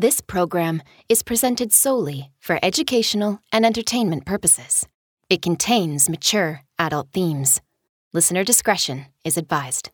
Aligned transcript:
This 0.00 0.22
program 0.22 0.80
is 1.10 1.22
presented 1.22 1.74
solely 1.74 2.30
for 2.40 2.58
educational 2.62 3.42
and 3.52 3.66
entertainment 3.66 4.24
purposes. 4.24 4.86
It 5.28 5.42
contains 5.42 6.08
mature 6.08 6.62
adult 6.78 7.08
themes. 7.12 7.60
Listener 8.14 8.42
discretion 8.42 9.04
is 9.26 9.36
advised. 9.36 9.90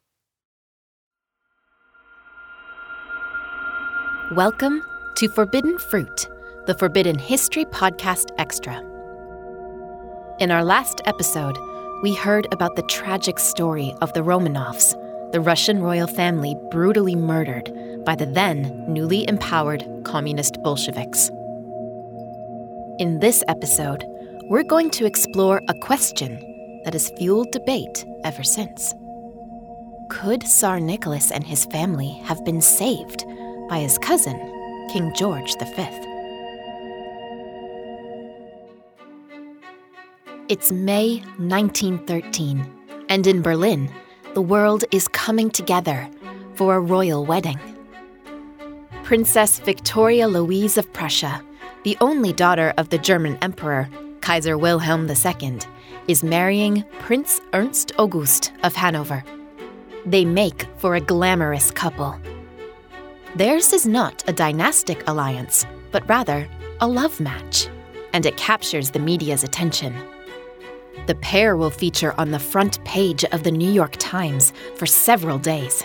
Welcome 4.31 4.81
to 5.17 5.29
Forbidden 5.31 5.77
Fruit, 5.91 6.29
the 6.69 6.77
Forbidden 6.79 7.19
History 7.19 7.65
Podcast 7.65 8.31
Extra. 8.39 8.77
In 10.39 10.53
our 10.53 10.63
last 10.63 11.01
episode, 11.07 11.59
we 12.05 12.15
heard 12.15 12.47
about 12.53 12.77
the 12.77 12.83
tragic 12.83 13.41
story 13.41 13.93
of 14.01 14.13
the 14.13 14.21
Romanovs, 14.21 14.93
the 15.33 15.41
Russian 15.41 15.81
royal 15.81 16.07
family 16.07 16.55
brutally 16.71 17.17
murdered 17.17 17.73
by 18.07 18.15
the 18.15 18.25
then 18.25 18.85
newly 18.89 19.29
empowered 19.29 19.85
communist 20.05 20.63
Bolsheviks. 20.63 21.29
In 22.99 23.19
this 23.21 23.43
episode, 23.49 24.05
we're 24.49 24.63
going 24.63 24.91
to 24.91 25.05
explore 25.05 25.61
a 25.69 25.75
question 25.75 26.81
that 26.85 26.95
has 26.95 27.11
fueled 27.19 27.51
debate 27.51 28.07
ever 28.25 28.45
since. 28.45 28.95
Could 30.09 30.45
Tsar 30.45 30.79
Nicholas 30.79 31.33
and 31.33 31.45
his 31.45 31.67
family 31.67 32.13
have 32.23 32.43
been 32.45 32.63
saved 32.63 33.25
by 33.69 33.81
his 33.81 33.99
cousin, 33.99 34.39
King 34.93 35.13
George 35.17 35.53
V? 35.59 35.87
It's 40.49 40.71
May 40.71 41.19
1913, 41.39 42.65
and 43.09 43.27
in 43.27 43.43
Berlin, 43.43 43.91
the 44.35 44.43
world 44.43 44.85
is 44.93 45.09
coming 45.09 45.51
together 45.51 46.09
for 46.55 46.77
a 46.77 46.81
royal 46.81 47.27
wedding. 47.27 47.59
Princess 49.07 49.61
Victoria 49.61 50.27
Louise 50.27 50.77
of 50.77 50.93
Prussia, 50.93 51.41
the 51.85 51.97
only 52.01 52.33
daughter 52.33 52.75
of 52.77 52.89
the 52.89 52.99
German 52.99 53.39
Emperor, 53.41 53.89
Kaiser 54.21 54.59
Wilhelm 54.59 55.09
II, 55.09 55.59
is 56.09 56.25
marrying 56.25 56.83
Prince 56.99 57.41
Ernst 57.53 57.93
August 58.01 58.53
of 58.65 58.75
Hanover. 58.75 59.23
They 60.07 60.25
make 60.25 60.67
for 60.79 60.97
a 60.97 61.01
glamorous 61.01 61.71
couple. 61.71 62.19
Theirs 63.37 63.73
is 63.73 63.87
not 63.87 64.25
a 64.27 64.33
dynastic 64.33 65.09
alliance, 65.09 65.65
but 65.93 66.09
rather 66.09 66.49
a 66.81 66.89
love 66.89 67.21
match, 67.21 67.69
and 68.13 68.27
it 68.27 68.37
captures 68.37 68.91
the 68.91 68.99
media's 68.99 69.45
attention. 69.45 69.95
The 71.07 71.15
pair 71.15 71.57
will 71.57 71.71
feature 71.71 72.13
on 72.19 72.33
the 72.33 72.41
front 72.41 72.85
page 72.85 73.25
of 73.27 73.45
the 73.45 73.53
New 73.53 73.71
York 73.71 73.95
Times 74.01 74.53
for 74.75 74.87
several 74.87 75.39
days. 75.39 75.85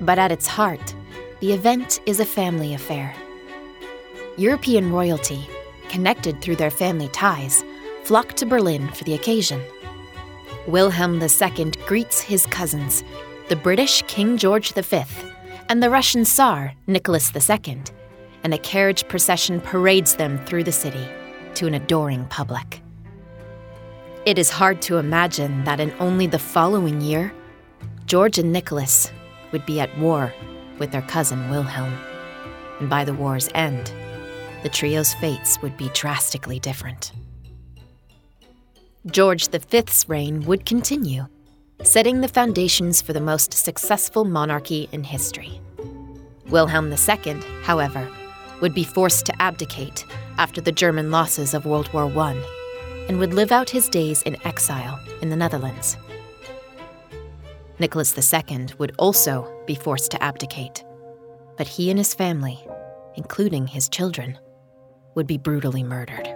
But 0.00 0.18
at 0.18 0.32
its 0.32 0.48
heart, 0.48 0.92
the 1.44 1.52
event 1.52 2.00
is 2.06 2.20
a 2.20 2.24
family 2.24 2.72
affair. 2.72 3.14
European 4.38 4.90
royalty, 4.90 5.46
connected 5.90 6.40
through 6.40 6.56
their 6.56 6.70
family 6.70 7.08
ties, 7.08 7.62
flock 8.04 8.32
to 8.32 8.46
Berlin 8.46 8.88
for 8.92 9.04
the 9.04 9.12
occasion. 9.12 9.60
Wilhelm 10.66 11.20
II 11.22 11.72
greets 11.84 12.18
his 12.18 12.46
cousins, 12.46 13.04
the 13.50 13.56
British 13.56 14.00
King 14.06 14.38
George 14.38 14.72
V 14.72 15.02
and 15.68 15.82
the 15.82 15.90
Russian 15.90 16.24
Tsar 16.24 16.72
Nicholas 16.86 17.30
II, 17.36 17.82
and 18.42 18.54
a 18.54 18.64
carriage 18.72 19.06
procession 19.06 19.60
parades 19.60 20.14
them 20.14 20.42
through 20.46 20.64
the 20.64 20.72
city 20.72 21.06
to 21.56 21.66
an 21.66 21.74
adoring 21.74 22.24
public. 22.30 22.80
It 24.24 24.38
is 24.38 24.48
hard 24.48 24.80
to 24.80 24.96
imagine 24.96 25.64
that 25.64 25.78
in 25.78 25.92
only 26.00 26.26
the 26.26 26.38
following 26.38 27.02
year, 27.02 27.34
George 28.06 28.38
and 28.38 28.50
Nicholas 28.50 29.12
would 29.52 29.66
be 29.66 29.78
at 29.78 29.94
war 29.98 30.32
with 30.78 30.92
their 30.92 31.02
cousin 31.02 31.48
Wilhelm. 31.50 31.92
And 32.80 32.90
by 32.90 33.04
the 33.04 33.14
war's 33.14 33.48
end, 33.54 33.92
the 34.62 34.68
trio's 34.68 35.14
fates 35.14 35.60
would 35.62 35.76
be 35.76 35.90
drastically 35.94 36.58
different. 36.58 37.12
George 39.06 39.48
V's 39.48 40.08
reign 40.08 40.40
would 40.46 40.64
continue, 40.64 41.26
setting 41.82 42.20
the 42.20 42.28
foundations 42.28 43.02
for 43.02 43.12
the 43.12 43.20
most 43.20 43.52
successful 43.52 44.24
monarchy 44.24 44.88
in 44.92 45.04
history. 45.04 45.60
Wilhelm 46.48 46.90
II, 46.90 47.40
however, 47.62 48.08
would 48.60 48.74
be 48.74 48.84
forced 48.84 49.26
to 49.26 49.42
abdicate 49.42 50.06
after 50.38 50.60
the 50.60 50.72
German 50.72 51.10
losses 51.10 51.52
of 51.52 51.66
World 51.66 51.92
War 51.92 52.06
I 52.06 52.42
and 53.08 53.18
would 53.18 53.34
live 53.34 53.52
out 53.52 53.68
his 53.68 53.88
days 53.88 54.22
in 54.22 54.36
exile 54.46 54.98
in 55.20 55.28
the 55.28 55.36
Netherlands. 55.36 55.98
Nicholas 57.78 58.16
II 58.16 58.66
would 58.78 58.94
also 58.98 59.50
be 59.66 59.74
forced 59.74 60.10
to 60.12 60.22
abdicate, 60.22 60.84
but 61.56 61.66
he 61.66 61.90
and 61.90 61.98
his 61.98 62.14
family, 62.14 62.64
including 63.16 63.66
his 63.66 63.88
children, 63.88 64.38
would 65.14 65.26
be 65.26 65.38
brutally 65.38 65.82
murdered. 65.82 66.28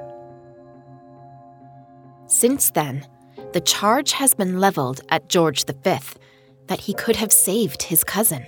Since 2.27 2.71
then, 2.71 3.07
the 3.53 3.61
charge 3.61 4.13
has 4.13 4.35
been 4.35 4.61
leveled 4.61 5.01
at 5.09 5.29
George 5.29 5.65
V 5.65 5.99
that 6.67 6.81
he 6.81 6.93
could 6.93 7.17
have 7.17 7.33
saved 7.33 7.83
his 7.83 8.05
cousin, 8.05 8.45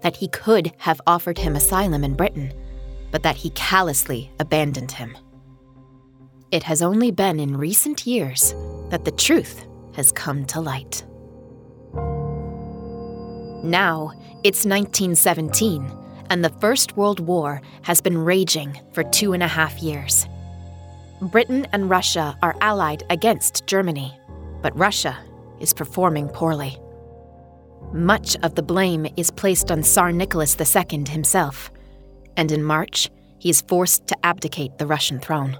that 0.00 0.16
he 0.16 0.28
could 0.28 0.72
have 0.78 1.00
offered 1.06 1.38
him 1.38 1.54
asylum 1.54 2.02
in 2.02 2.14
Britain, 2.14 2.52
but 3.10 3.22
that 3.22 3.36
he 3.36 3.50
callously 3.50 4.32
abandoned 4.40 4.90
him. 4.90 5.16
It 6.50 6.64
has 6.64 6.82
only 6.82 7.10
been 7.10 7.38
in 7.38 7.56
recent 7.56 8.06
years 8.06 8.54
that 8.90 9.04
the 9.04 9.12
truth 9.12 9.64
has 9.94 10.10
come 10.12 10.44
to 10.46 10.60
light. 10.60 11.04
Now, 13.62 14.12
it's 14.42 14.64
1917, 14.64 15.88
and 16.30 16.44
the 16.44 16.50
First 16.60 16.96
World 16.96 17.20
War 17.20 17.62
has 17.82 18.00
been 18.00 18.18
raging 18.18 18.80
for 18.92 19.04
two 19.04 19.34
and 19.34 19.42
a 19.42 19.48
half 19.48 19.80
years. 19.80 20.26
Britain 21.20 21.68
and 21.72 21.88
Russia 21.88 22.36
are 22.42 22.56
allied 22.60 23.04
against 23.08 23.66
Germany, 23.66 24.12
but 24.62 24.76
Russia 24.76 25.16
is 25.60 25.72
performing 25.72 26.28
poorly. 26.28 26.76
Much 27.92 28.36
of 28.42 28.56
the 28.56 28.62
blame 28.62 29.06
is 29.16 29.30
placed 29.30 29.70
on 29.70 29.84
Tsar 29.84 30.10
Nicholas 30.10 30.56
II 30.58 31.04
himself, 31.08 31.70
and 32.36 32.50
in 32.50 32.64
March, 32.64 33.10
he 33.38 33.48
is 33.48 33.60
forced 33.60 34.08
to 34.08 34.26
abdicate 34.26 34.78
the 34.78 34.86
Russian 34.86 35.20
throne. 35.20 35.56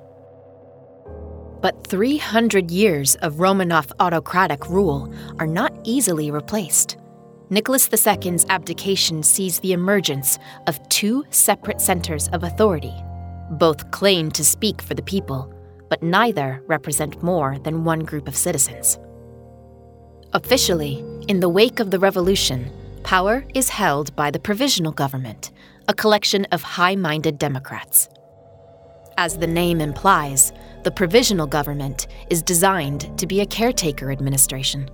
But 1.61 1.87
300 1.87 2.73
years 2.73 3.15
of 3.17 3.35
Romanov 3.35 3.93
autocratic 4.01 4.69
rule 4.69 5.13
are 5.39 5.47
not 5.47 5.73
easily 5.85 6.33
replaced. 6.33 6.97
Nicholas 7.53 7.87
II's 7.93 8.47
abdication 8.49 9.23
sees 9.23 9.61
the 9.61 9.75
emergence 9.75 10.39
of 10.67 10.81
two 10.89 11.23
separate 11.29 11.83
centers 11.83 12.29
of 12.29 12.45
authority. 12.45 12.95
Both 13.51 13.91
claim 13.91 14.31
to 14.31 14.43
speak 14.43 14.81
for 14.81 14.95
the 14.95 15.03
people, 15.03 15.53
but 15.91 16.03
neither 16.03 16.63
represent 16.67 17.23
more 17.23 17.59
than 17.59 17.85
one 17.85 18.01
group 18.01 18.27
of 18.27 18.35
citizens. 18.35 18.99
Officially, 20.33 21.05
in 21.29 21.41
the 21.41 21.49
wake 21.51 21.79
of 21.79 21.91
the 21.91 21.99
revolution, 21.99 22.71
power 23.03 23.45
is 23.55 23.69
held 23.69 24.17
by 24.17 24.31
the 24.31 24.41
Provisional 24.41 24.93
Government, 24.93 25.51
a 25.89 25.93
collection 25.93 26.47
of 26.53 26.63
high 26.63 26.97
minded 26.97 27.37
Democrats. 27.37 28.09
As 29.19 29.37
the 29.37 29.47
name 29.47 29.83
implies, 29.83 30.55
the 30.85 30.91
provisional 30.91 31.47
government 31.47 32.07
is 32.31 32.41
designed 32.41 33.19
to 33.19 33.27
be 33.27 33.43
a 33.43 33.47
caretaker 33.47 34.11
administration. 34.11 34.89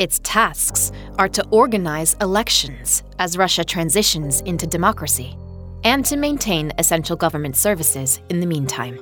Its 0.00 0.18
tasks 0.20 0.92
are 1.18 1.28
to 1.28 1.46
organize 1.50 2.16
elections 2.22 3.02
as 3.18 3.36
Russia 3.36 3.62
transitions 3.62 4.40
into 4.46 4.66
democracy 4.66 5.36
and 5.84 6.06
to 6.06 6.16
maintain 6.16 6.72
essential 6.78 7.16
government 7.16 7.54
services 7.54 8.18
in 8.30 8.40
the 8.40 8.46
meantime. 8.46 8.98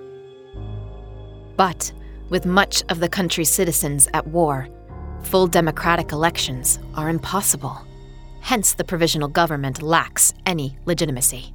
But 1.56 1.92
with 2.30 2.46
much 2.46 2.82
of 2.88 2.98
the 2.98 3.08
country's 3.08 3.48
citizens 3.48 4.08
at 4.12 4.26
war, 4.26 4.68
full 5.22 5.46
democratic 5.46 6.10
elections 6.10 6.80
are 6.94 7.08
impossible. 7.08 7.78
Hence, 8.40 8.74
the 8.74 8.82
provisional 8.82 9.28
government 9.28 9.80
lacks 9.80 10.34
any 10.46 10.78
legitimacy. 10.84 11.54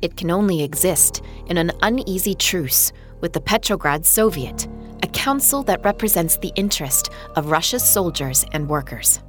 It 0.00 0.16
can 0.16 0.28
only 0.28 0.60
exist 0.60 1.22
in 1.46 1.56
an 1.56 1.70
uneasy 1.82 2.34
truce 2.34 2.92
with 3.20 3.32
the 3.32 3.40
Petrograd 3.40 4.04
Soviet, 4.04 4.66
council 5.12 5.62
that 5.64 5.84
represents 5.84 6.36
the 6.36 6.52
interest 6.56 7.10
of 7.36 7.50
Russia's 7.50 7.88
soldiers 7.88 8.44
and 8.52 8.68
workers. 8.68 9.20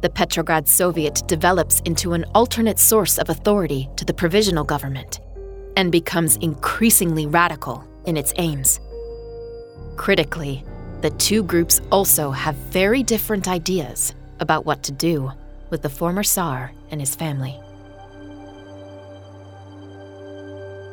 The 0.00 0.10
Petrograd 0.10 0.68
Soviet 0.68 1.22
develops 1.26 1.80
into 1.80 2.12
an 2.12 2.24
alternate 2.34 2.78
source 2.78 3.18
of 3.18 3.30
authority 3.30 3.88
to 3.96 4.04
the 4.04 4.14
provisional 4.14 4.64
government 4.64 5.20
and 5.76 5.90
becomes 5.90 6.36
increasingly 6.36 7.26
radical 7.26 7.84
in 8.06 8.16
its 8.16 8.32
aims. 8.36 8.80
Critically, 9.96 10.64
the 11.00 11.10
two 11.10 11.42
groups 11.42 11.80
also 11.90 12.30
have 12.30 12.54
very 12.54 13.02
different 13.02 13.48
ideas 13.48 14.14
about 14.40 14.66
what 14.66 14.82
to 14.84 14.92
do 14.92 15.32
with 15.70 15.82
the 15.82 15.88
former 15.88 16.22
Tsar 16.22 16.72
and 16.90 17.00
his 17.00 17.14
family. 17.14 17.60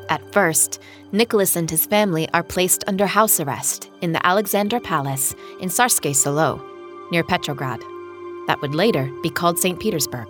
At 0.09 0.31
first, 0.31 0.79
Nicholas 1.11 1.55
and 1.55 1.69
his 1.69 1.85
family 1.85 2.29
are 2.33 2.43
placed 2.43 2.83
under 2.87 3.07
house 3.07 3.39
arrest 3.39 3.89
in 4.01 4.11
the 4.11 4.25
Alexander 4.25 4.79
Palace 4.79 5.35
in 5.59 5.69
Tsarskoye 5.69 6.15
Selo, 6.15 6.61
near 7.11 7.23
Petrograd. 7.23 7.79
That 8.47 8.61
would 8.61 8.75
later 8.75 9.09
be 9.23 9.29
called 9.29 9.57
St. 9.57 9.79
Petersburg. 9.79 10.27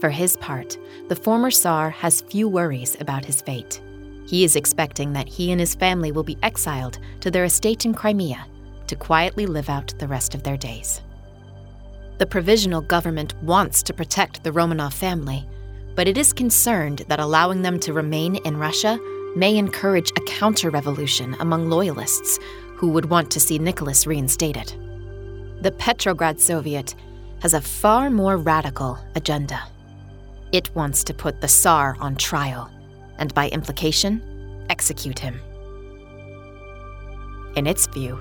For 0.00 0.10
his 0.10 0.36
part, 0.36 0.76
the 1.08 1.16
former 1.16 1.50
Tsar 1.50 1.90
has 1.90 2.22
few 2.22 2.48
worries 2.48 2.96
about 3.00 3.24
his 3.24 3.40
fate. 3.42 3.80
He 4.26 4.44
is 4.44 4.56
expecting 4.56 5.12
that 5.12 5.28
he 5.28 5.50
and 5.50 5.60
his 5.60 5.74
family 5.74 6.12
will 6.12 6.24
be 6.24 6.38
exiled 6.42 6.98
to 7.20 7.30
their 7.30 7.44
estate 7.44 7.84
in 7.84 7.94
Crimea 7.94 8.46
to 8.88 8.96
quietly 8.96 9.46
live 9.46 9.68
out 9.68 9.94
the 9.98 10.08
rest 10.08 10.34
of 10.34 10.42
their 10.42 10.56
days. 10.56 11.00
The 12.18 12.26
provisional 12.26 12.80
government 12.80 13.34
wants 13.42 13.82
to 13.84 13.94
protect 13.94 14.42
the 14.42 14.50
Romanov 14.50 14.92
family, 14.92 15.48
but 15.98 16.06
it 16.06 16.16
is 16.16 16.32
concerned 16.32 17.04
that 17.08 17.18
allowing 17.18 17.62
them 17.62 17.76
to 17.80 17.92
remain 17.92 18.36
in 18.36 18.56
Russia 18.56 19.00
may 19.34 19.56
encourage 19.56 20.12
a 20.12 20.20
counter 20.26 20.70
revolution 20.70 21.34
among 21.40 21.68
loyalists 21.68 22.38
who 22.76 22.86
would 22.86 23.06
want 23.06 23.32
to 23.32 23.40
see 23.40 23.58
Nicholas 23.58 24.06
reinstated. 24.06 24.72
The 25.60 25.72
Petrograd 25.72 26.40
Soviet 26.40 26.94
has 27.42 27.52
a 27.52 27.60
far 27.60 28.10
more 28.10 28.36
radical 28.36 28.96
agenda. 29.16 29.60
It 30.52 30.72
wants 30.76 31.02
to 31.02 31.12
put 31.12 31.40
the 31.40 31.48
Tsar 31.48 31.96
on 31.98 32.14
trial, 32.14 32.70
and 33.18 33.34
by 33.34 33.48
implication, 33.48 34.22
execute 34.70 35.18
him. 35.18 35.40
In 37.56 37.66
its 37.66 37.88
view, 37.88 38.20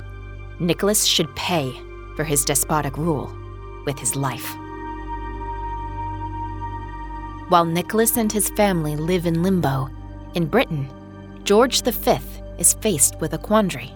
Nicholas 0.60 1.06
should 1.06 1.36
pay 1.36 1.72
for 2.16 2.24
his 2.24 2.44
despotic 2.44 2.98
rule 2.98 3.32
with 3.86 4.00
his 4.00 4.16
life. 4.16 4.56
While 7.50 7.66
Nicholas 7.66 8.18
and 8.18 8.30
his 8.30 8.50
family 8.50 8.98
live 8.98 9.26
in 9.26 9.42
limbo, 9.42 9.90
in 10.34 10.48
Britain, 10.48 10.90
George 11.46 11.82
V 11.82 12.18
is 12.58 12.74
faced 12.74 13.20
with 13.22 13.34
a 13.34 13.38
quandary. 13.38 13.94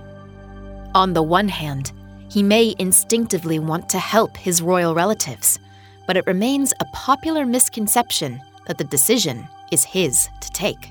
On 0.95 1.13
the 1.13 1.21
one 1.21 1.50
hand, 1.50 1.92
he 2.30 2.44
may 2.44 2.74
instinctively 2.80 3.59
want 3.59 3.89
to 3.89 4.00
help 4.00 4.38
his 4.38 4.62
royal 4.62 4.95
relatives, 4.95 5.59
but 6.07 6.15
it 6.15 6.25
remains 6.27 6.74
a 6.80 6.86
popular 6.94 7.45
misconception 7.45 8.42
that 8.68 8.77
the 8.77 8.86
decision 8.86 9.45
is 9.69 9.83
his 9.83 10.30
to 10.39 10.50
take. 10.51 10.89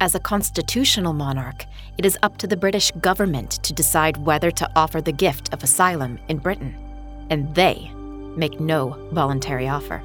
As 0.00 0.16
a 0.16 0.20
constitutional 0.20 1.12
monarch, 1.12 1.66
it 1.98 2.04
is 2.04 2.18
up 2.24 2.36
to 2.38 2.48
the 2.48 2.56
British 2.56 2.90
government 3.00 3.52
to 3.62 3.72
decide 3.72 4.16
whether 4.16 4.50
to 4.50 4.68
offer 4.74 5.00
the 5.00 5.12
gift 5.12 5.54
of 5.54 5.62
asylum 5.62 6.18
in 6.26 6.38
Britain, 6.38 6.74
and 7.30 7.54
they 7.54 7.92
make 8.36 8.58
no 8.58 9.08
voluntary 9.12 9.68
offer. 9.68 10.02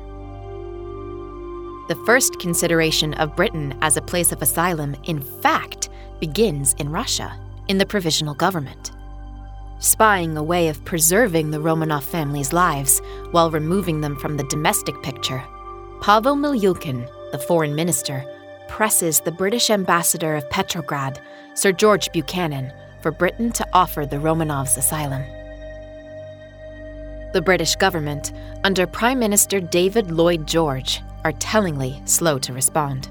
The 1.89 2.05
first 2.05 2.37
consideration 2.37 3.15
of 3.15 3.35
Britain 3.35 3.75
as 3.81 3.97
a 3.97 4.01
place 4.03 4.31
of 4.31 4.43
asylum, 4.43 4.95
in 5.05 5.23
fact, 5.41 5.89
begins 6.19 6.75
in 6.75 6.91
Russia, 6.91 7.35
in 7.67 7.79
the 7.79 7.85
provisional 7.85 8.35
government. 8.35 8.91
Spying 9.79 10.37
a 10.37 10.43
way 10.43 10.67
of 10.67 10.85
preserving 10.85 11.49
the 11.49 11.57
Romanov 11.57 12.03
family's 12.03 12.53
lives 12.53 13.01
while 13.31 13.49
removing 13.49 14.01
them 14.01 14.15
from 14.17 14.37
the 14.37 14.43
domestic 14.43 15.01
picture, 15.01 15.43
Pavel 15.99 16.35
Milyukov, 16.35 17.09
the 17.31 17.39
foreign 17.39 17.73
minister, 17.73 18.23
presses 18.67 19.21
the 19.21 19.31
British 19.31 19.71
ambassador 19.71 20.35
of 20.35 20.47
Petrograd, 20.51 21.19
Sir 21.55 21.71
George 21.71 22.11
Buchanan, 22.11 22.71
for 23.01 23.11
Britain 23.11 23.51
to 23.53 23.67
offer 23.73 24.05
the 24.05 24.17
Romanovs 24.17 24.77
asylum. 24.77 25.23
The 27.33 27.41
British 27.43 27.75
government, 27.77 28.31
under 28.63 28.85
Prime 28.85 29.17
Minister 29.17 29.59
David 29.59 30.11
Lloyd 30.11 30.45
George, 30.45 31.01
are 31.23 31.33
tellingly 31.33 32.01
slow 32.05 32.39
to 32.39 32.53
respond. 32.53 33.09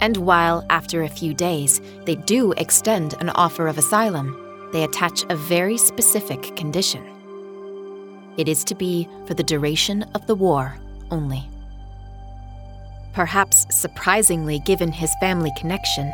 And 0.00 0.16
while, 0.18 0.64
after 0.70 1.02
a 1.02 1.08
few 1.08 1.32
days, 1.32 1.80
they 2.04 2.16
do 2.16 2.52
extend 2.52 3.14
an 3.20 3.30
offer 3.30 3.66
of 3.66 3.78
asylum, 3.78 4.36
they 4.72 4.84
attach 4.84 5.24
a 5.30 5.36
very 5.36 5.78
specific 5.78 6.54
condition. 6.56 7.04
It 8.36 8.48
is 8.48 8.64
to 8.64 8.74
be 8.74 9.08
for 9.26 9.34
the 9.34 9.42
duration 9.42 10.02
of 10.14 10.26
the 10.26 10.34
war 10.34 10.76
only. 11.10 11.48
Perhaps 13.14 13.66
surprisingly, 13.70 14.58
given 14.66 14.92
his 14.92 15.14
family 15.20 15.50
connection, 15.56 16.12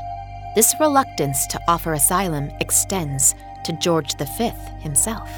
this 0.55 0.75
reluctance 0.79 1.47
to 1.49 1.61
offer 1.67 1.95
asylum 1.95 2.51
extends 2.61 3.35
to 3.65 3.73
George 3.81 4.17
V 4.17 4.51
himself. 4.81 5.29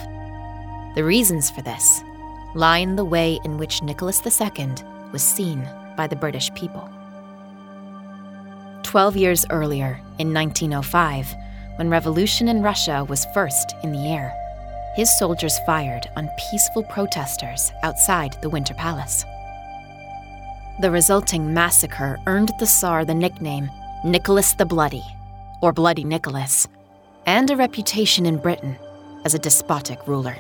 The 0.94 1.04
reasons 1.04 1.50
for 1.50 1.62
this 1.62 2.02
lie 2.54 2.78
in 2.78 2.96
the 2.96 3.04
way 3.04 3.40
in 3.44 3.56
which 3.58 3.82
Nicholas 3.82 4.20
II 4.24 4.74
was 5.14 5.22
seen 5.22 5.64
by 5.96 6.08
the 6.08 6.16
British 6.16 6.52
people. 6.54 6.90
Twelve 8.82 9.16
years 9.16 9.46
earlier, 9.48 10.00
in 10.18 10.34
1905, 10.34 11.32
when 11.76 11.88
revolution 11.88 12.48
in 12.48 12.62
Russia 12.62 13.06
was 13.08 13.24
first 13.32 13.76
in 13.84 13.92
the 13.92 14.08
air, 14.08 14.34
his 14.96 15.16
soldiers 15.16 15.56
fired 15.66 16.10
on 16.16 16.28
peaceful 16.50 16.82
protesters 16.82 17.70
outside 17.84 18.36
the 18.42 18.50
Winter 18.50 18.74
Palace. 18.74 19.24
The 20.80 20.90
resulting 20.90 21.54
massacre 21.54 22.18
earned 22.26 22.50
the 22.58 22.66
Tsar 22.66 23.04
the 23.04 23.14
nickname 23.14 23.70
Nicholas 24.04 24.54
the 24.54 24.66
Bloody, 24.66 25.04
or 25.62 25.72
Bloody 25.72 26.02
Nicholas, 26.02 26.66
and 27.24 27.48
a 27.52 27.56
reputation 27.56 28.26
in 28.26 28.38
Britain 28.38 28.76
as 29.24 29.32
a 29.34 29.38
despotic 29.38 30.08
ruler. 30.08 30.36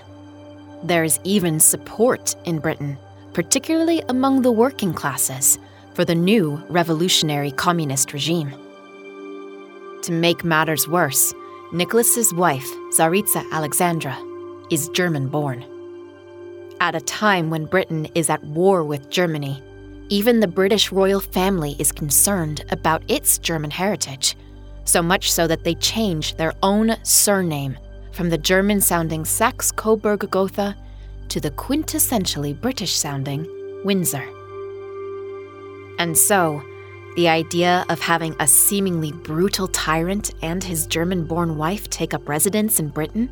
There 0.82 1.04
is 1.04 1.20
even 1.22 1.60
support 1.60 2.34
in 2.44 2.58
Britain, 2.58 2.98
particularly 3.34 4.02
among 4.08 4.42
the 4.42 4.52
working 4.52 4.94
classes, 4.94 5.58
for 5.94 6.04
the 6.04 6.14
new 6.14 6.62
revolutionary 6.68 7.50
communist 7.52 8.12
regime. 8.12 8.52
To 10.02 10.12
make 10.12 10.44
matters 10.44 10.88
worse, 10.88 11.32
Nicholas's 11.72 12.32
wife, 12.34 12.68
Tsaritsa 12.96 13.44
Alexandra, 13.52 14.16
is 14.70 14.88
German 14.90 15.28
born. 15.28 15.64
At 16.80 16.94
a 16.94 17.00
time 17.00 17.50
when 17.50 17.66
Britain 17.66 18.06
is 18.14 18.28
at 18.28 18.42
war 18.44 18.84
with 18.84 19.10
Germany, 19.10 19.62
even 20.10 20.40
the 20.40 20.46
British 20.46 20.92
royal 20.92 21.20
family 21.20 21.76
is 21.78 21.90
concerned 21.92 22.64
about 22.70 23.02
its 23.08 23.38
German 23.38 23.70
heritage, 23.70 24.36
so 24.84 25.00
much 25.00 25.32
so 25.32 25.46
that 25.46 25.64
they 25.64 25.74
change 25.76 26.36
their 26.36 26.52
own 26.62 26.96
surname 27.02 27.78
from 28.12 28.30
the 28.30 28.38
German 28.38 28.80
sounding 28.80 29.24
Saxe 29.24 29.72
Coburg 29.72 30.30
Gotha 30.30 30.76
to 31.28 31.40
the 31.40 31.50
quintessentially 31.50 32.60
British 32.60 32.92
sounding 32.92 33.46
Windsor. 33.84 34.24
And 35.98 36.16
so, 36.16 36.62
the 37.16 37.28
idea 37.28 37.84
of 37.88 38.00
having 38.00 38.34
a 38.40 38.46
seemingly 38.46 39.12
brutal 39.12 39.68
tyrant 39.68 40.32
and 40.42 40.62
his 40.62 40.86
German 40.86 41.24
born 41.26 41.56
wife 41.56 41.88
take 41.90 42.14
up 42.14 42.28
residence 42.28 42.80
in 42.80 42.88
Britain, 42.88 43.30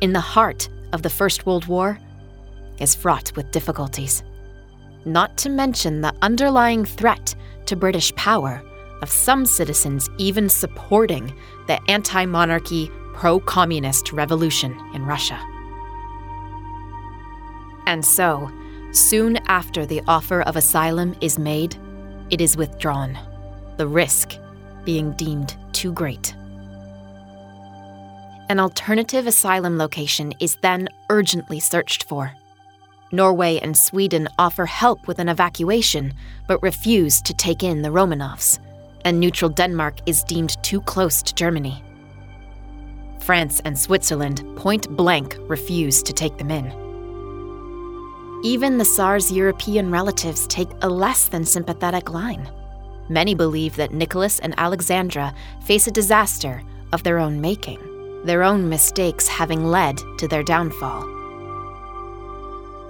in 0.00 0.12
the 0.12 0.20
heart 0.20 0.68
of 0.92 1.02
the 1.02 1.10
First 1.10 1.46
World 1.46 1.66
War, 1.66 1.98
is 2.78 2.94
fraught 2.94 3.32
with 3.34 3.50
difficulties 3.50 4.22
not 5.04 5.36
to 5.38 5.50
mention 5.50 6.00
the 6.00 6.14
underlying 6.22 6.84
threat 6.84 7.34
to 7.66 7.76
British 7.76 8.14
power 8.14 8.62
of 9.02 9.10
some 9.10 9.44
citizens 9.44 10.08
even 10.18 10.48
supporting 10.48 11.34
the 11.66 11.78
anti 11.90 12.24
monarchy, 12.24 12.90
pro 13.14 13.38
communist 13.40 14.12
revolution 14.12 14.76
in 14.94 15.04
Russia. 15.04 15.40
And 17.86 18.04
so, 18.04 18.50
soon 18.92 19.36
after 19.48 19.84
the 19.84 20.02
offer 20.06 20.42
of 20.42 20.56
asylum 20.56 21.14
is 21.20 21.38
made, 21.38 21.76
it 22.30 22.40
is 22.40 22.56
withdrawn, 22.56 23.18
the 23.76 23.86
risk 23.86 24.38
being 24.84 25.12
deemed 25.12 25.56
too 25.72 25.92
great. 25.92 26.34
An 28.48 28.60
alternative 28.60 29.26
asylum 29.26 29.78
location 29.78 30.32
is 30.38 30.56
then 30.56 30.88
urgently 31.08 31.60
searched 31.60 32.04
for. 32.04 32.32
Norway 33.10 33.58
and 33.58 33.76
Sweden 33.76 34.28
offer 34.38 34.66
help 34.66 35.06
with 35.06 35.18
an 35.18 35.28
evacuation, 35.28 36.12
but 36.46 36.62
refuse 36.62 37.22
to 37.22 37.32
take 37.32 37.62
in 37.62 37.82
the 37.82 37.88
Romanovs, 37.88 38.58
and 39.04 39.18
neutral 39.18 39.50
Denmark 39.50 39.98
is 40.06 40.24
deemed 40.24 40.62
too 40.62 40.80
close 40.80 41.22
to 41.22 41.34
Germany. 41.34 41.82
France 43.20 43.60
and 43.64 43.78
Switzerland 43.78 44.44
point 44.56 44.94
blank 44.94 45.36
refuse 45.40 46.02
to 46.02 46.12
take 46.12 46.36
them 46.36 46.50
in. 46.50 46.83
Even 48.44 48.76
the 48.76 48.84
Tsar's 48.84 49.32
European 49.32 49.90
relatives 49.90 50.46
take 50.48 50.68
a 50.82 50.88
less 50.88 51.28
than 51.28 51.46
sympathetic 51.46 52.10
line. 52.10 52.46
Many 53.08 53.34
believe 53.34 53.74
that 53.76 53.94
Nicholas 53.94 54.38
and 54.38 54.52
Alexandra 54.58 55.34
face 55.64 55.86
a 55.86 55.90
disaster 55.90 56.62
of 56.92 57.02
their 57.04 57.18
own 57.18 57.40
making, 57.40 57.80
their 58.26 58.42
own 58.42 58.68
mistakes 58.68 59.26
having 59.26 59.64
led 59.64 59.98
to 60.18 60.28
their 60.28 60.42
downfall. 60.42 61.08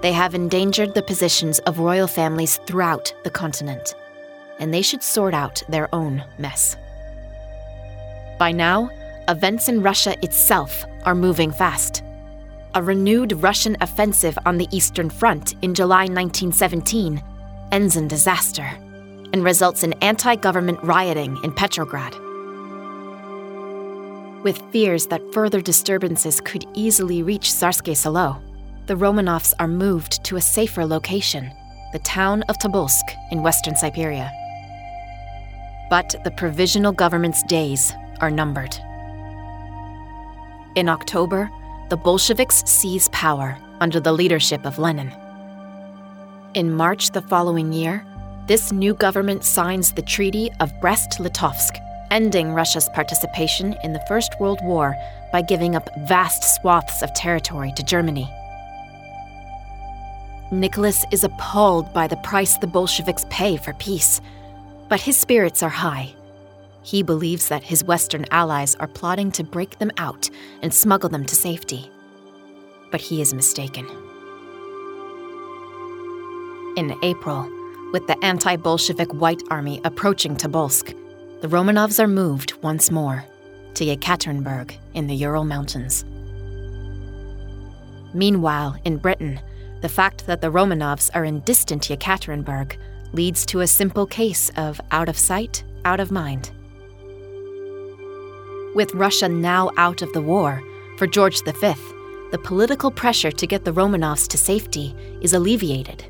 They 0.02 0.10
have 0.10 0.34
endangered 0.34 0.92
the 0.92 1.02
positions 1.02 1.60
of 1.60 1.78
royal 1.78 2.08
families 2.08 2.56
throughout 2.66 3.14
the 3.22 3.30
continent. 3.30 3.94
and 4.60 4.72
they 4.72 4.82
should 4.82 5.02
sort 5.02 5.34
out 5.34 5.62
their 5.68 5.92
own 5.94 6.24
mess. 6.38 6.76
By 8.38 8.52
now, 8.52 8.88
events 9.28 9.68
in 9.68 9.82
Russia 9.82 10.16
itself 10.22 10.84
are 11.04 11.14
moving 11.14 11.50
fast. 11.50 12.02
A 12.76 12.82
renewed 12.82 13.34
Russian 13.34 13.76
offensive 13.80 14.36
on 14.46 14.58
the 14.58 14.66
Eastern 14.72 15.08
Front 15.08 15.54
in 15.62 15.74
July 15.74 16.06
1917 16.06 17.22
ends 17.70 17.94
in 17.94 18.08
disaster 18.08 18.68
and 19.32 19.44
results 19.44 19.84
in 19.84 19.92
anti 20.02 20.34
government 20.34 20.80
rioting 20.82 21.38
in 21.44 21.52
Petrograd. 21.52 22.16
With 24.42 24.60
fears 24.72 25.06
that 25.06 25.22
further 25.32 25.60
disturbances 25.60 26.40
could 26.40 26.66
easily 26.74 27.22
reach 27.22 27.50
Tsarskoye 27.50 27.96
Selo, 27.96 28.42
the 28.86 28.96
Romanovs 28.96 29.54
are 29.60 29.68
moved 29.68 30.24
to 30.24 30.34
a 30.34 30.40
safer 30.40 30.84
location, 30.84 31.52
the 31.92 32.00
town 32.00 32.42
of 32.48 32.58
Tobolsk 32.58 33.04
in 33.30 33.44
western 33.44 33.76
Siberia. 33.76 34.32
But 35.90 36.16
the 36.24 36.32
provisional 36.32 36.90
government's 36.90 37.44
days 37.44 37.92
are 38.20 38.32
numbered. 38.32 38.76
In 40.74 40.88
October, 40.88 41.48
the 41.94 41.98
Bolsheviks 41.98 42.64
seize 42.66 43.08
power 43.10 43.56
under 43.78 44.00
the 44.00 44.10
leadership 44.10 44.66
of 44.66 44.80
Lenin. 44.80 45.12
In 46.54 46.74
March 46.74 47.12
the 47.12 47.22
following 47.22 47.72
year, 47.72 48.04
this 48.48 48.72
new 48.72 48.94
government 48.94 49.44
signs 49.44 49.92
the 49.92 50.02
Treaty 50.02 50.50
of 50.58 50.72
Brest 50.80 51.20
Litovsk, 51.20 51.78
ending 52.10 52.52
Russia's 52.52 52.88
participation 52.94 53.76
in 53.84 53.92
the 53.92 54.04
First 54.08 54.34
World 54.40 54.58
War 54.64 54.96
by 55.30 55.40
giving 55.42 55.76
up 55.76 55.88
vast 56.08 56.56
swaths 56.56 57.00
of 57.00 57.14
territory 57.14 57.72
to 57.76 57.84
Germany. 57.84 58.28
Nicholas 60.50 61.04
is 61.12 61.22
appalled 61.22 61.92
by 61.92 62.08
the 62.08 62.16
price 62.16 62.56
the 62.56 62.66
Bolsheviks 62.66 63.24
pay 63.30 63.56
for 63.56 63.72
peace, 63.74 64.20
but 64.88 65.00
his 65.00 65.16
spirits 65.16 65.62
are 65.62 65.68
high. 65.68 66.12
He 66.84 67.02
believes 67.02 67.48
that 67.48 67.64
his 67.64 67.82
Western 67.82 68.26
allies 68.30 68.74
are 68.76 68.86
plotting 68.86 69.32
to 69.32 69.42
break 69.42 69.78
them 69.78 69.90
out 69.96 70.28
and 70.62 70.72
smuggle 70.72 71.08
them 71.08 71.24
to 71.24 71.34
safety. 71.34 71.90
But 72.90 73.00
he 73.00 73.22
is 73.22 73.32
mistaken. 73.32 73.86
In 76.76 76.94
April, 77.02 77.48
with 77.92 78.06
the 78.06 78.22
anti 78.22 78.56
Bolshevik 78.56 79.12
White 79.14 79.42
Army 79.50 79.80
approaching 79.84 80.36
Tobolsk, 80.36 80.94
the 81.40 81.48
Romanovs 81.48 81.98
are 81.98 82.08
moved 82.08 82.54
once 82.62 82.90
more 82.90 83.24
to 83.74 83.84
Yekaterinburg 83.84 84.76
in 84.92 85.06
the 85.06 85.14
Ural 85.14 85.44
Mountains. 85.44 86.04
Meanwhile, 88.12 88.76
in 88.84 88.98
Britain, 88.98 89.40
the 89.80 89.88
fact 89.88 90.26
that 90.26 90.40
the 90.40 90.50
Romanovs 90.50 91.10
are 91.14 91.24
in 91.24 91.40
distant 91.40 91.88
Yekaterinburg 91.88 92.76
leads 93.12 93.46
to 93.46 93.60
a 93.60 93.66
simple 93.66 94.06
case 94.06 94.50
of 94.56 94.80
out 94.90 95.08
of 95.08 95.16
sight, 95.18 95.64
out 95.84 96.00
of 96.00 96.10
mind. 96.10 96.50
With 98.74 98.94
Russia 98.94 99.28
now 99.28 99.70
out 99.76 100.02
of 100.02 100.12
the 100.12 100.20
war, 100.20 100.60
for 100.98 101.06
George 101.06 101.42
V, 101.44 101.74
the 102.32 102.40
political 102.42 102.90
pressure 102.90 103.30
to 103.30 103.46
get 103.46 103.64
the 103.64 103.72
Romanovs 103.72 104.26
to 104.28 104.36
safety 104.36 104.94
is 105.20 105.32
alleviated. 105.32 106.04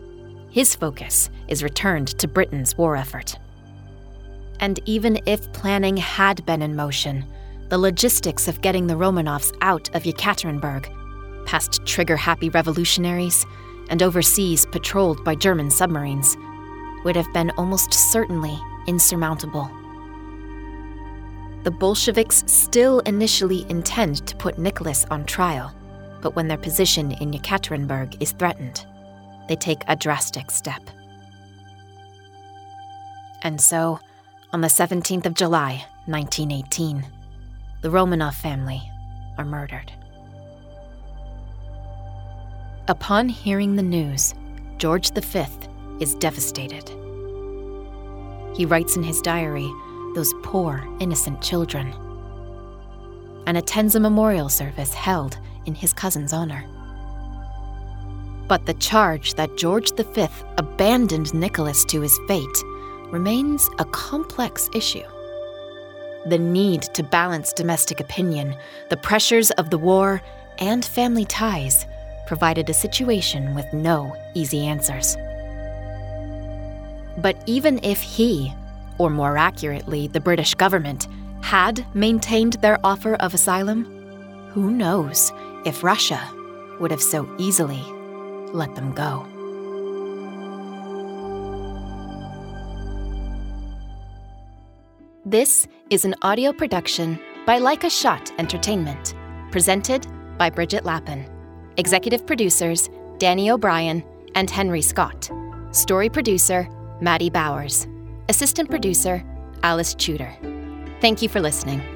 His 0.50 0.75
focus 0.75 1.28
is 1.49 1.62
returned 1.62 2.09
to 2.18 2.26
Britain's 2.26 2.78
war 2.78 2.97
effort. 2.97 3.37
And 4.61 4.80
even 4.87 5.21
if 5.26 5.52
planning 5.52 5.99
had 5.99 6.47
been 6.47 6.62
in 6.62 6.75
motion, 6.75 7.26
the 7.68 7.76
logistics 7.76 8.49
of 8.49 8.62
getting 8.62 8.87
the 8.87 8.94
Romanovs 8.94 9.54
out 9.61 9.94
of 9.94 10.04
Yekaterinburg, 10.04 11.44
past 11.44 11.85
trigger 11.85 12.16
happy 12.16 12.49
revolutionaries, 12.49 13.44
and 13.90 14.02
overseas 14.02 14.64
patrolled 14.64 15.23
by 15.23 15.35
German 15.35 15.71
submarines, 15.71 16.35
would 17.04 17.16
have 17.16 17.30
been 17.35 17.50
almost 17.59 17.92
certainly 17.92 18.59
insurmountable. 18.87 19.71
The 21.64 21.71
Bolsheviks 21.71 22.44
still 22.47 23.00
initially 23.00 23.64
intend 23.71 24.26
to 24.26 24.37
put 24.37 24.59
Nicholas 24.59 25.06
on 25.11 25.25
trial, 25.25 25.75
but 26.21 26.37
when 26.37 26.47
their 26.47 26.59
position 26.59 27.12
in 27.12 27.30
Yekaterinburg 27.30 28.21
is 28.21 28.33
threatened, 28.33 28.85
they 29.49 29.56
take 29.56 29.83
a 29.88 29.97
drastic 29.97 30.50
step. 30.50 30.83
And 33.40 33.59
so, 33.59 33.99
on 34.52 34.61
the 34.61 34.68
17th 34.68 35.25
of 35.25 35.33
July, 35.33 35.87
1918, 36.04 37.02
the 37.80 37.88
Romanov 37.88 38.35
family 38.35 38.83
are 39.38 39.44
murdered. 39.47 39.90
Upon 42.88 43.30
hearing 43.30 43.76
the 43.76 43.83
news, 43.83 44.35
George 44.76 45.12
V 45.12 45.47
is 45.99 46.14
devastated. 46.16 46.90
He 48.54 48.66
writes 48.66 48.97
in 48.97 49.02
his 49.02 49.23
diary 49.23 49.71
those 50.14 50.35
poor, 50.42 50.87
innocent 51.00 51.42
children, 51.42 51.92
and 53.47 53.56
attends 53.56 53.94
a 53.94 54.00
memorial 54.00 54.49
service 54.49 54.94
held 54.94 55.38
in 55.66 55.75
his 55.75 55.92
cousin's 55.92 56.33
honor. 56.33 56.64
But 58.47 58.66
the 58.66 58.75
charge 58.75 59.35
that 59.35 59.56
George 59.56 59.92
V 59.94 60.26
abandoned 60.59 61.35
Nicholas 61.35 61.85
to 61.87 62.00
his 62.00 62.18
fate 62.28 62.62
remains 63.11 63.68
a 63.78 63.85
complex 63.87 64.68
issue. 64.75 65.04
The 66.26 66.38
need 66.38 66.83
to 66.94 67.02
balance 67.02 67.52
domestic 67.52 68.00
opinion, 68.00 68.56
the 68.90 68.97
pressures 68.97 69.50
of 69.52 69.71
the 69.71 69.78
war, 69.78 70.23
and 70.59 70.85
family 70.85 71.25
ties 71.25 71.87
provided 72.26 72.71
a 72.71 72.75
situation 72.75 73.54
with 73.54 73.71
no 73.73 74.16
easy 74.35 74.66
answers. 74.66 75.16
But 77.18 77.37
even 77.47 77.78
if 77.83 78.00
he, 78.00 78.52
or 78.98 79.10
more 79.10 79.36
accurately, 79.36 80.08
the 80.08 80.20
British 80.20 80.54
government, 80.54 81.08
had 81.42 81.84
maintained 81.94 82.54
their 82.54 82.78
offer 82.84 83.14
of 83.16 83.34
asylum, 83.34 83.84
who 84.52 84.70
knows 84.70 85.32
if 85.64 85.84
Russia 85.84 86.20
would 86.80 86.90
have 86.90 87.02
so 87.02 87.28
easily 87.38 87.82
let 88.52 88.74
them 88.74 88.92
go. 88.92 89.26
This 95.26 95.66
is 95.90 96.04
an 96.04 96.14
audio 96.22 96.52
production 96.52 97.18
by 97.46 97.58
Like 97.58 97.84
a 97.84 97.90
Shot 97.90 98.30
Entertainment, 98.38 99.14
presented 99.50 100.06
by 100.38 100.50
Bridget 100.50 100.84
Lappin. 100.84 101.28
Executive 101.76 102.26
producers 102.26 102.88
Danny 103.18 103.50
O'Brien 103.50 104.04
and 104.34 104.50
Henry 104.50 104.82
Scott. 104.82 105.30
Story 105.72 106.08
producer 106.08 106.68
Maddie 107.00 107.30
Bowers. 107.30 107.86
Assistant 108.28 108.70
producer 108.70 109.22
Alice 109.62 109.94
Tudor. 109.94 110.34
Thank 111.00 111.20
you 111.20 111.28
for 111.28 111.40
listening. 111.40 111.93